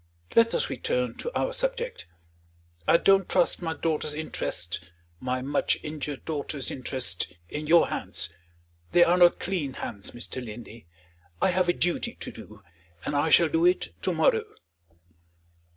Let 0.35 0.55
us 0.55 0.67
return 0.67 1.13
to 1.17 1.31
our 1.37 1.53
subject. 1.53 2.07
I 2.87 2.97
don't 2.97 3.29
trust 3.29 3.61
my 3.61 3.75
daughter's 3.75 4.15
interests 4.15 4.89
my 5.19 5.43
much 5.43 5.77
injured 5.83 6.25
daughter's 6.25 6.71
interests 6.71 7.27
in 7.49 7.67
your 7.67 7.89
hands. 7.89 8.33
They 8.93 9.03
are 9.03 9.15
not 9.15 9.39
clean 9.39 9.73
hands, 9.73 10.09
Mr. 10.09 10.43
Linley. 10.43 10.87
I 11.39 11.51
have 11.51 11.69
a 11.69 11.73
duty 11.73 12.15
to 12.15 12.31
do; 12.31 12.63
and 13.05 13.15
I 13.15 13.29
shall 13.29 13.47
do 13.49 13.63
it 13.63 13.93
to 14.01 14.11
morrow." 14.11 14.45